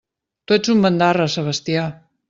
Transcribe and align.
Tu 0.47 0.55
ets 0.55 0.73
un 0.75 0.81
bandarra, 0.87 1.31
Sebastià! 1.37 1.89